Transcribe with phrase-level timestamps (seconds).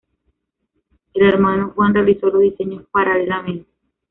[1.13, 3.69] El hermano Juan realizó los diseños paralelamente.